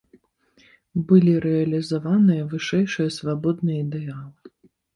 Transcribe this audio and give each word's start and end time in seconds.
Былі 1.11 1.33
рэалізаваныя 1.45 2.47
вышэйшыя 2.55 3.15
свабодныя 3.19 3.77
ідэалы. 3.87 4.29